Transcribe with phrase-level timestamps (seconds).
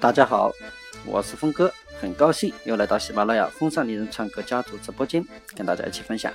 [0.00, 0.52] 大家好，
[1.06, 5.24] 我是峰哥，很高兴又来到喜马拉雅风尚丽人唱歌家族直播间，
[5.56, 6.32] 跟大家一起分享。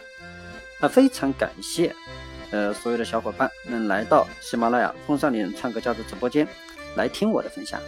[0.82, 1.94] 那非常感谢，
[2.52, 6.48] 呃，所有的小伙伴能来到喜马拉雅风尚丽人唱歌家族直播间
[6.96, 7.80] 来听我的分享。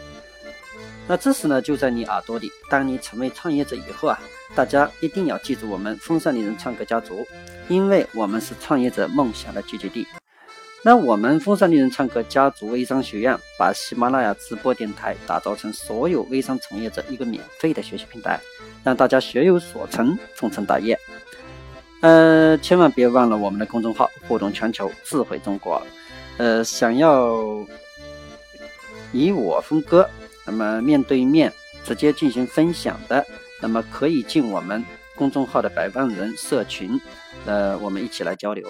[1.08, 2.52] 那知识呢就在你耳朵里。
[2.70, 4.20] 当你成为创业者以后啊，
[4.54, 7.26] 大家一定要记住我们风尚丽人唱歌家族，
[7.70, 10.06] 因为我们是创业者梦想的聚集地。
[10.84, 18.40] 那我们风尚丽人唱歌家族微商学院把喜马拉雅直播电台打造成所有微商从业者一个免费的学习平台，
[18.84, 20.98] 让大家学有所成，终成大业。
[22.02, 25.80] 呃，千万别忘了我们的公众号“互动全球智慧中国”。
[26.38, 27.38] 呃，想要
[29.14, 30.10] 以我峰哥
[30.48, 31.54] 那么面对面
[31.86, 33.24] 直接进行分享的，
[33.62, 37.00] 那么可以进我们公众号的百万人社群，
[37.46, 38.68] 呃，我们一起来交流。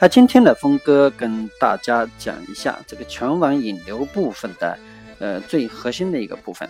[0.00, 4.78] 那今天的峰哥跟大家讲一下这个全网引流部分的，
[5.18, 6.68] 呃，最核心的一个部分，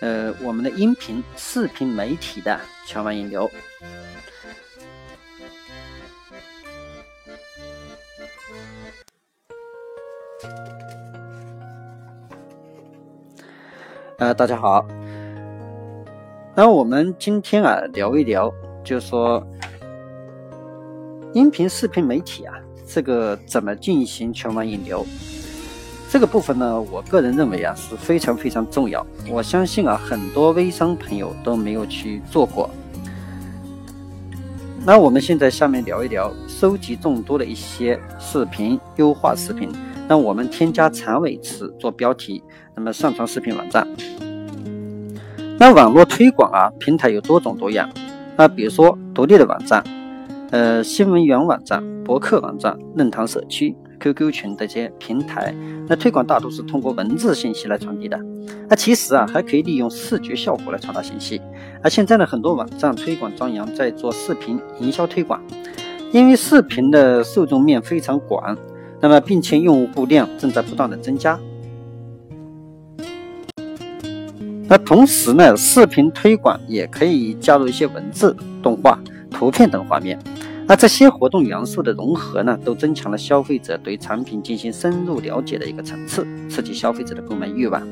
[0.00, 3.50] 呃，我们的音频、视频媒体的全网引流。
[14.18, 14.86] 呃，大家好，
[16.54, 18.52] 那我们今天啊聊一聊，
[18.84, 19.44] 就说。
[21.34, 22.54] 音频、视频媒体啊，
[22.86, 25.04] 这个怎么进行全网引流？
[26.08, 29.04] 这个部分呢，我个人认为啊是非常非常重要。
[29.28, 32.70] 我相信啊，很多微商朋友都没有去做过。
[34.86, 39.68] 那我们现在下面聊一聊，收集众多的一些视频，优化视频，
[40.06, 42.44] 让我们添加长尾词做标题，
[42.76, 43.84] 那么上传视频网站。
[45.58, 47.90] 那网络推广啊，平台有多种多样。
[48.36, 49.82] 那比如说独立的网站。
[50.54, 55.52] 呃，新闻源网站、博客网站、论坛社区、QQ 群这些平台，
[55.88, 58.16] 那推广大多是通过文字信息来传递的。
[58.68, 61.42] 那其实啊，还可以利用视觉效果来传达信息。
[61.82, 65.42] 而现在呢，很多网站推广张扬在做视频营销推广，
[66.12, 68.56] 因为视频的受众面非常广，
[69.00, 71.36] 那么并且用户量正在不断的增加。
[74.68, 78.96] 那同时呢，视频推广也可以加入一些文字、动画、
[79.32, 80.16] 图片等画面。
[80.66, 87.86] 那这些活动元素的融合呢，都增强了消费者对产品进行深入了解的一个层次，刺激消费者的购买欲望。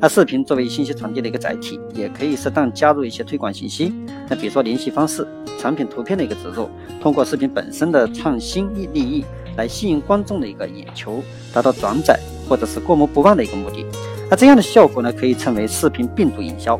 [0.00, 3.94] 那视频作为信息传递的一个载体，也可以适当加入一些推广信息。
[4.28, 5.26] 那比如说联系方式、
[5.56, 6.68] 产品图片的一个植入，
[7.00, 9.24] 通过视频本身的创新意利益
[9.56, 11.22] 来吸引观众的一个眼球，
[11.54, 13.86] 达到转载或者是过目不忘的一个目的。
[14.28, 16.78] 那这样的效果呢，可以称为视频病毒营销。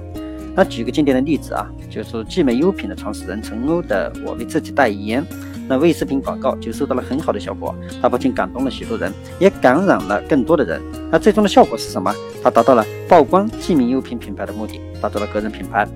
[0.57, 5.23] 那举个经典的例子啊，就是聚美优品的创始人陈欧的“我为自己代言”，
[5.69, 7.75] 那微视频广告就收到了很好的效果。
[8.01, 10.81] 它不仅感动了许多人，也感染了更多的人。
[11.13, 12.11] 那最终的效果是什么？
[12.43, 15.87] 它达到了曝光聚美优品品牌的目的，达到了个人品牌。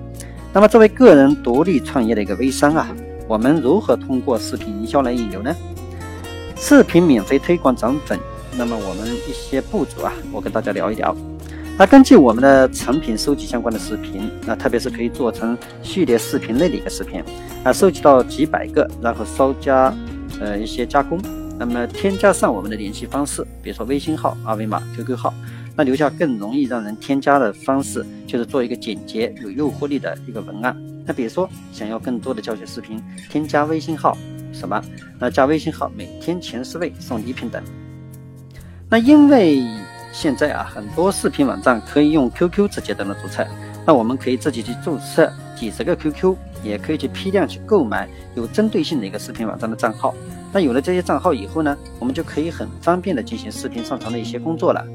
[0.53, 2.87] 那么作为个人独立创业的一个微商啊，
[3.27, 5.55] 我们如何通过视频营销来引流呢？
[6.55, 8.19] 视频免费推广涨粉，
[8.55, 11.17] 那么我们一些步骤啊，我跟大家聊一聊。
[11.81, 17.23] 那根据我们的产品收集相关的视频，那特别是可以做成系列视频类的一个视频，
[17.63, 19.91] 啊，收集到几百个，然后稍加
[20.39, 21.19] 呃一些加工，
[21.57, 25.33] 那么添加上我们的联系方式，比如说微信号、二维码、QQ 号，
[25.75, 30.77] 那留下更容易让人添加的方式，就是做一个简洁有诱惑力的一个文案。
[31.03, 34.15] 那比如说想要更多的教学视频，添加微信号
[34.53, 34.79] 什么？
[35.17, 37.59] 那加微信号，每天前十位送礼品等。
[38.87, 39.63] 那因为。
[40.11, 43.45] 现在啊，很多视频网站可以用 QQ 直接登录注册，
[43.85, 50.13] 那我们可以自己去注册几十个 QQ，也可以去批量去购买有针对性的一个视频网站的账号。
[50.53, 54.85] 那有了这些账号以后呢，我们就可以很方便的进行视频上传的一些工作了。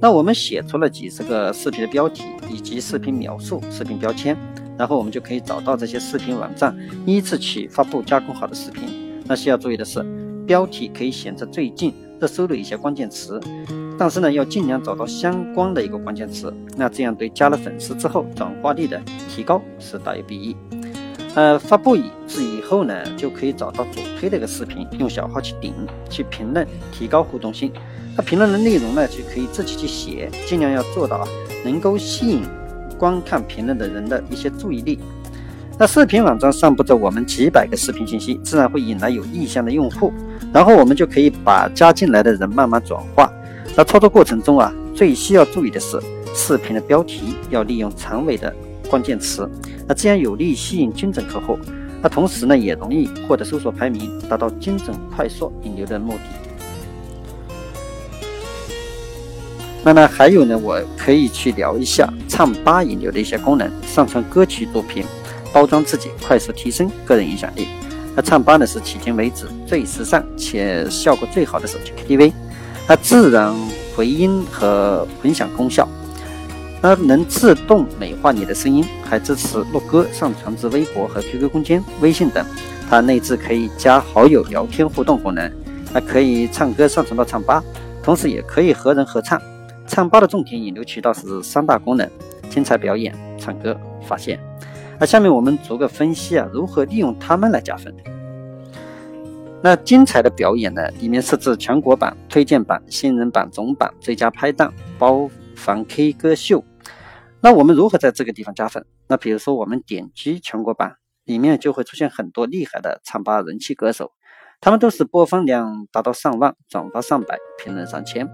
[0.00, 4.36] 那我们写出了几十个视频的标题以及视频描述、视频标签，
[4.76, 8.82] 然后我们就可以找到这些视频网站，依次去发布加工好的视频。
[9.24, 10.04] 那需要注意的是，
[10.46, 13.40] 标题可以选择最近热搜的一些关键词。
[13.98, 20.56] 但是呢，要尽量找到相关的一个关键词，那这样对加了粉丝之后转化率的提高是大有裨益。
[21.36, 25.74] 呃，发布以至以后呢，就可以找到主推的一个视频，用小号去顶、
[26.08, 27.72] 去评论，提高互动性。
[28.16, 31.26] 那评论的内容呢，就可以自己去写，尽量要做到
[31.64, 32.42] 能够吸引
[32.98, 34.98] 观看评论的人的一些注意力。
[35.76, 40.12] 那视频网站上布着我们几百个视频信息，自然会引来有意向的用户，
[40.52, 43.28] 然后我们就可以把加进来的人慢慢转化。
[43.76, 46.00] 那操作过程中啊，最需要注意的是，
[46.32, 48.54] 视频的标题要利用长尾的
[48.88, 49.50] 关键词，
[49.88, 51.58] 那这样有利于吸引精准客户，
[52.00, 56.20] 那同时呢，也容易获得搜索排名，达到精准快速引流的目的。
[59.82, 65.04] 那呢，还有呢，我可以去聊一下唱吧引流的一些功能，上传歌曲作品，
[65.54, 67.68] 包装自己，快速提升个人影响力。
[68.16, 72.32] 那唱吧呢是迄今为止最时尚且效果最好的手机 KTV，
[72.88, 73.54] 它自然
[73.96, 75.88] 回音和混响功效，
[76.82, 82.44] 它能自动美化你的声音，还支持录歌上传至微博和 QQ 空间、微信等。
[82.90, 85.50] 它内置可以加好友聊天互动功能，
[85.92, 87.62] 那可以唱歌上传到唱吧，
[88.02, 89.40] 同时也可以和人合唱。
[89.86, 92.08] 唱吧的重点引流渠道是三大功能：
[92.50, 94.38] 精彩表演、唱歌、发现。
[95.04, 97.94] 下面我们逐个分析啊，如何利用它们来加分。
[99.62, 106.62] 那精彩的表演呢，里面设置全国版、推荐版、新人版、总版、最佳拍档、包房 K 歌秀。
[107.40, 108.84] 那我们如何在这个地方加分？
[109.08, 114.12] 那比如说我们点击全国版，里面就会出现很多厉害的唱吧人气歌手，
[114.60, 118.28] 他们都是播放量达到上万、转发上百、评论上千。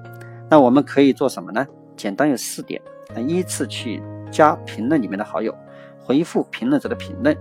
[0.50, 1.67] 那我们可以做什么呢？
[1.96, 2.82] 简单有四点：
[3.28, 4.02] 依次去
[4.32, 5.56] 加评论里面的好友，
[6.10, 7.36] 回复评论者的评论，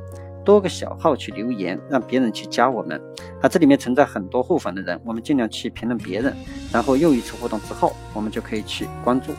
[0.45, 3.01] 多个小号去留言，让别人去加我们。
[3.42, 6.31] 啊，这里面存在很多互粉的人，我们尽量去评论别人，
[6.71, 9.31] 然后又一次互动之后，我们就可以去关注。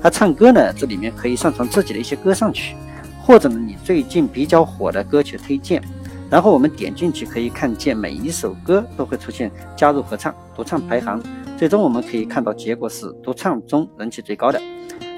[0.00, 0.72] 那唱歌呢？
[0.72, 2.76] 这里面可以上传自己的一些歌上去，
[3.20, 5.82] 或者呢你最近比较火的歌曲推荐，
[6.30, 11.20] 然后我们点进去可以看见每一首歌都会出现加入合唱、独唱排行。
[11.58, 14.62] 最终我们可以看到，结果是独唱中人气最高的。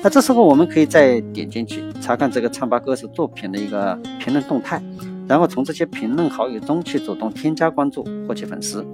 [0.02, 4.82] 那这时候我们可以再点进去查看这个唱吧歌手作品的一个评论动态，
[5.28, 8.84] 然后从这些评论好友中去主动添加关注，获取粉丝。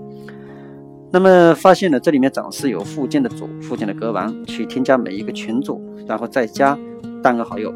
[1.10, 6.78] 那么发现了这里面展示有附近的组、附近的歌王，去添加每一个群组，然后再加
[7.22, 7.72] 单个好友，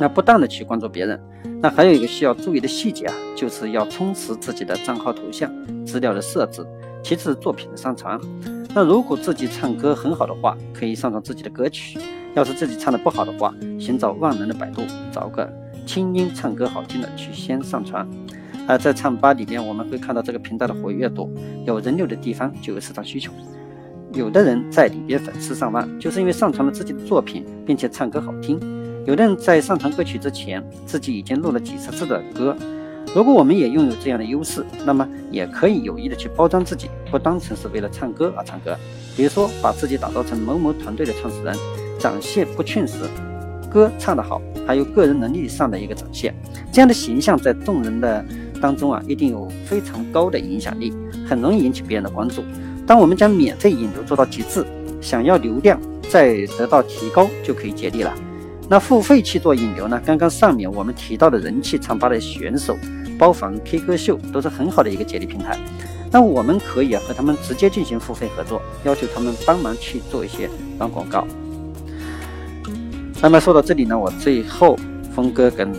[0.00, 1.20] 那不断的去关注别人。
[1.62, 5.48] 那还有一个需要注意的细节啊，就是要充实自己的账号头像、
[5.86, 6.66] 资料的设置，
[7.04, 8.20] 其次作品的上传。
[8.74, 11.98] 那如果自己唱歌很好的话，可以上传自己的歌曲；
[12.36, 15.50] 要是自己唱的不好的话，寻找万能的百度，找个
[15.86, 18.06] 清音唱歌好听的去先上传。
[18.68, 21.32] 而在唱吧里面，我们会看到这个频道的活跃度，
[21.64, 23.32] 有人流的地方就有市场需求。
[24.12, 28.58] 有的人在里边粉丝上万，就是因为上传了自己的作品，并且唱歌好听；
[29.06, 32.54] 有的人在上传歌曲之前，自己已经录了几十次的歌。
[33.14, 38.76] 如果我们也拥有这样的优势，那么也可以有意的去包装自己，不单纯是为了唱歌而唱歌。
[39.16, 41.54] 比如说，把自己打造成某某团队的创始人，
[41.98, 43.08] 展现不逊色，
[43.70, 46.34] 歌唱得好，还有个人能力上的一个展现。
[46.72, 48.24] 这样的形象在众人的
[48.60, 50.92] 当中啊，一定有非常高的影响力，
[51.28, 52.42] 很容易引起别人的关注。
[52.86, 54.64] 当我们将免费引流做到极致，
[55.00, 58.14] 想要流量再得到提高，就可以接力了。
[58.68, 60.00] 那付费去做引流呢？
[60.04, 62.76] 刚刚上面我们提到的人气唱吧的选手。
[63.18, 65.58] 包房 K 歌秀都是很好的一个接力平台，
[66.10, 71.26] 那我们可以啊和他们直接进行付费合作，要求他们帮忙去做一些软广告。
[73.22, 74.78] 那么说到这里呢，我最后
[75.14, 75.72] 峰哥跟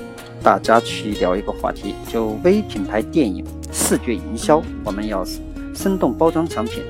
[0.43, 5.23] 大家去聊一个话题，就微品牌电影视觉营销，我们要
[5.73, 6.83] 生动包装产品。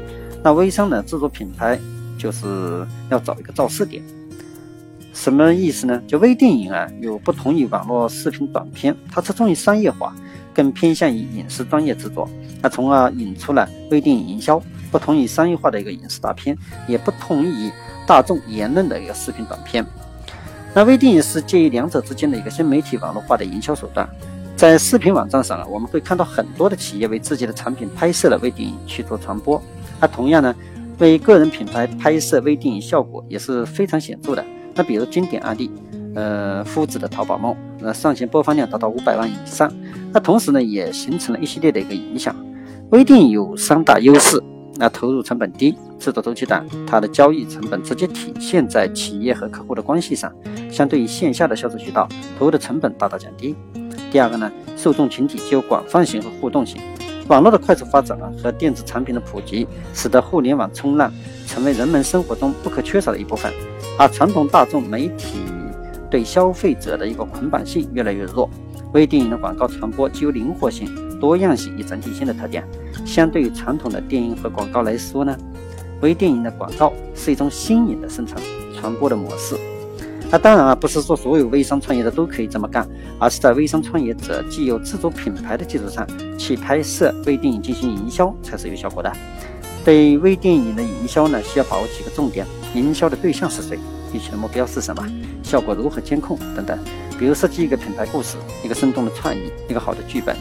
[0.43, 1.77] 那微商呢制作品牌
[2.17, 4.01] 就是要找一个造势点。
[5.13, 6.01] 什么意思呢？
[6.07, 10.15] 就微电影啊，有不同于网络视频短片，它侧重于商业化，
[10.53, 12.27] 更偏向于影视专业制作，
[12.61, 14.61] 那从而引出了微电影营销，
[14.91, 16.57] 不同于商业化的一个影视大片，
[16.87, 17.71] 也不同于
[18.07, 19.85] 大众言论的一个视频短片。
[20.77, 24.07] 那微电影是介于两者之间的一个新媒体网络化的营销手段。
[24.55, 29.59] 在视频网站上啊，我们会看到很多的企业为自己的产品拍摄了微电影去做传播。
[29.99, 30.55] 那同样呢，
[30.99, 34.45] 为个人品牌拍摄微电影效果也是非常显著的。
[34.75, 35.71] 那比如经典案例，
[36.13, 39.73] 呃，夫子的淘宝梦，那上线播放量达到五百万以上。
[40.13, 42.35] 那同时呢，也形成了一系列的一个影响。
[42.91, 44.39] 微电影有三大优势：
[44.75, 50.31] 那投入成本低，制作周期短，它的交易成本直接体现在企业和客户的关系上，
[50.71, 52.07] 相对于线下的销售渠道，
[52.37, 53.55] 投入的成本大大降低。
[54.11, 56.81] 第二个呢，受众群体具有广泛性和互动性。
[57.27, 61.11] 网络的快速发展啊，和电子产品的普及，使得互联网冲浪
[61.45, 63.51] 成为人们生活中不可缺少的一部分。
[63.99, 65.39] 而传统大众媒体
[66.09, 68.49] 对消费者的一个捆绑性越来越弱，
[68.93, 70.87] 微电影的广告传播具有灵活性、
[71.19, 72.63] 多样性与整体性的特点。
[73.05, 75.37] 相对于传统的电影和广告来说呢，
[76.01, 78.39] 微电影的广告是一种新颖的生产
[78.79, 79.57] 传播的模式。
[80.29, 86.05] 那当然啊，不是说所有微商创业者都可以这么干，而是在微商创业者既有自主品牌的基础上，
[86.37, 89.11] 去拍摄微电影进行营销才是有效果的。
[89.85, 93.79] 对微电影的营销呢，需要把握几个重点：营销的对象是谁？
[94.13, 95.05] 预期的目标是什么？
[95.43, 96.37] 效果如何监控？
[96.55, 96.77] 等等。
[97.17, 100.35] 比如设计一个品牌故事，一个生动的创意，一个好的剧本，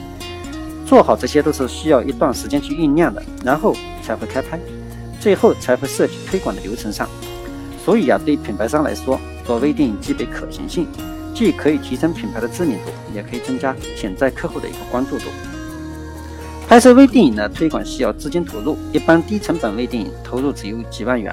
[0.85, 4.59] 做好这些都是需要一段时间去酝酿的，然后才会开拍，
[5.21, 7.09] 最后才会涉及推广的流程上。
[7.85, 10.87] 所以啊，对品牌商来说，做微电影具备可行性，
[11.33, 15.27] 既可以提升品牌的知名度，也可以增加潜在客户的一个关注度。
[16.69, 21.33] 拍摄微电影呢，推广需要资金投入，一般低成本微电影投入只有几万元，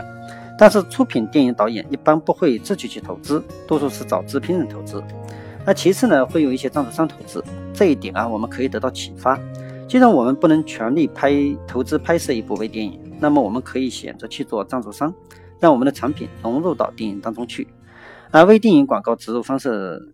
[0.59, 5.03] 但是出品电影导演一般不会自己去投资，多数是找制片人投资。
[5.65, 7.43] 那其次呢，会有一些赞助商投资，
[7.73, 9.39] 这一点啊，我们可以得到启发。
[9.87, 11.33] 既然我们不能全力拍
[11.67, 15.11] 投资拍摄一部微电影，那么我们可以选择去做赞助商，
[15.59, 17.67] 让我们的产品融入到电影当中去。
[18.33, 20.11] 而微电影广告植入方式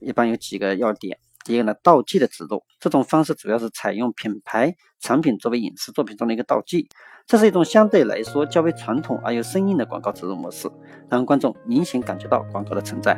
[0.00, 1.16] 一般有几个要点。
[1.44, 6.88] 第一个呢，道具的植入，这种方式主要是采用品牌产品作为影视作品中的一个道具，
[7.24, 10.68] 这是一种相对来说较为传统而又生硬的广告植入模式，
[11.08, 13.16] 让观众明显感觉到广告的存在。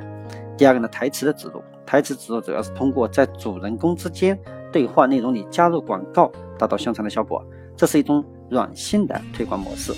[0.59, 4.39] 第二个呢，台词的植入，台词植入主要是通过在主人公之间
[4.71, 7.43] 对话内容里加入广告，达到宣传的效果，
[7.75, 9.95] 这是一种软性的推广模式，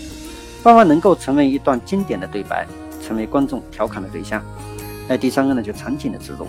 [0.62, 2.64] 往往能够成为一段经典的对白，
[3.06, 4.42] 成为观众调侃的对象。
[5.08, 6.46] 那第三个呢，就场景的植入。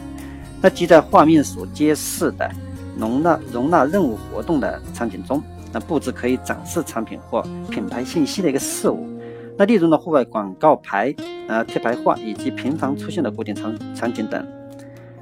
[0.62, 2.50] 那即在画面所揭示的
[2.98, 9.08] 容纳容纳任务活动的场景中，那布置可以展示产品或品牌信息的一个事物。
[9.56, 11.14] 那例如呢，户外广告牌、
[11.48, 14.44] 呃贴牌画以及频繁出现的固定场场景等。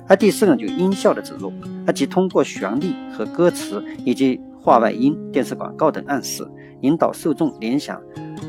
[0.07, 1.51] 那第四个就音效的植入，
[1.85, 6.47] 那即通过旋律和歌词以及画外音、电视广告等暗示，
[6.81, 8.01] 引导受众联想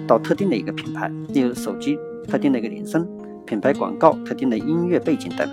[0.06, 3.06] 到特定的一个品牌，例如手机特定的一个铃声、
[3.46, 5.48] 品牌广告特定的音乐背景等。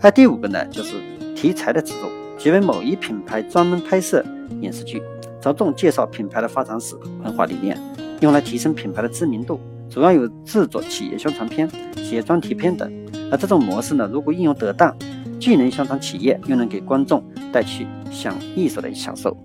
[0.00, 0.94] 那第五个呢，就是
[1.34, 4.24] 题材的植入，即为某一品牌专门拍摄
[4.60, 5.02] 影视剧，
[5.40, 7.76] 着重介绍品牌的发展史、文化理念，
[8.20, 9.60] 用来提升品牌的知名度，
[9.90, 12.90] 主要有制作企业宣传片、企业专题片等。
[13.30, 14.96] 而这种模式呢，如果应用得当，
[15.40, 17.22] 既能宣传企业，又能给观众
[17.52, 19.36] 带去享艺术的享受。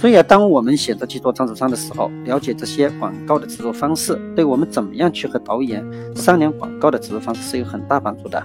[0.00, 5.84] 所以啊，当我们选择去做赞助商的时候，了解这些广告的制作方式，对我们怎么样去和导演
[6.16, 8.42] 商量广告的制作方式是有很大帮助的。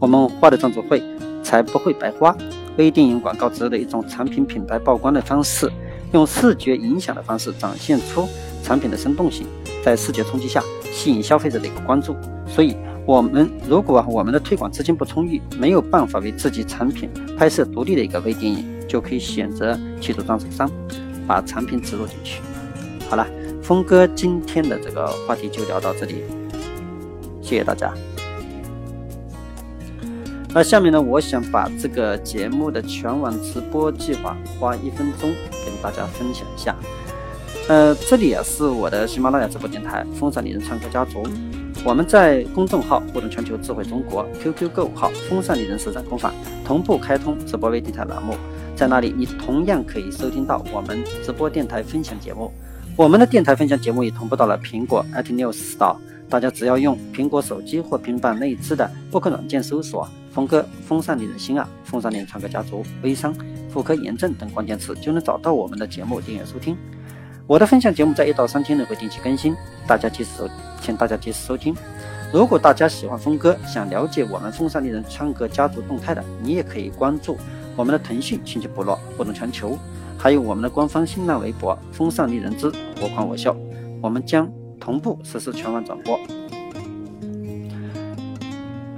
[0.00, 1.00] 我们花的赞助费
[1.44, 2.36] 才不会白花。
[2.76, 5.70] 微电影广告植入的一种产品品牌曝光的方式，
[6.12, 8.26] 用视觉影响的方式展现出
[8.64, 9.46] 产品的生动性，
[9.84, 10.60] 在视觉冲击下
[10.90, 12.16] 吸引消费者的一个关注。
[12.48, 17.08] 所以，我们如果我们的推广资金不充裕，没有办法为自己产品
[17.38, 20.70] 拍摄独立的一个微电影，就可以选择去做赞助商，
[21.26, 22.40] 把产品植入进去。
[23.08, 23.26] 好了，
[23.62, 26.22] 峰哥今天的这个话题就聊到这里，
[27.40, 27.92] 谢谢大家。
[30.54, 35.30] 那下面呢，我想把这个节目的全网直播计划花一分钟
[35.64, 36.74] 跟大家分享一下。
[37.68, 41.22] 呃，这里啊是我的喜马拉雅直播电台“风扇丽人唱歌家族”，
[41.84, 46.32] 我们在公众号“互动全球智慧中国 ”QQ 购物号“风扇丽人实战工坊”
[46.64, 48.34] 同步开通直播微电台栏目，
[48.76, 52.52] 在那里你同样可以收听到我们直播电台分享节目。
[52.94, 55.96] 我们的电台分享节目也同步到了苹果 iTunes Store，
[56.28, 60.06] 大家只要用苹果手机或平板内置的播客软件搜索。
[60.30, 61.66] 峰哥，风扇令人心啊！
[61.84, 63.34] 风扇令人唱歌家族，微商，
[63.70, 66.76] 妇科炎症等关键词就能找到我们的节目订阅收听。
[67.46, 69.56] 我的分享节目在一到三天内会定期更新，
[69.86, 70.50] 大家及时收，
[70.82, 71.74] 请大家及时收听。
[72.30, 77.38] 如果大家喜欢峰哥，想了解我们风扇丽人唱歌家族动态的，你也可以关注
[77.76, 79.78] 我们的腾讯信息部落互动全球，
[80.16, 83.54] 还有我们的官方新浪微博风尚丽人之我狂我笑，
[84.02, 86.18] 我们将同步实施全网转播。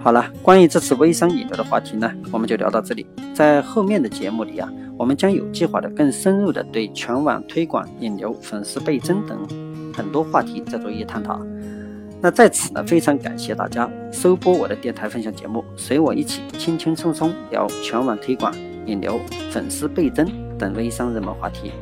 [0.00, 3.04] 好了，关于这次微商引流的话题呢，我们就聊到这里。
[3.35, 9.37] 在后面的节目里啊，我们将有计划的、更深入的对全网推广引流、粉丝倍增等
[9.92, 11.40] 很多话题再做一探讨。
[12.20, 18.52] 那在此呢，非常感谢大家收播我的电台分享节目，随我一起轻轻松松聊全网推广
[18.88, 20.26] 引流、粉丝倍增
[20.59, 21.73] 等微商热门话题。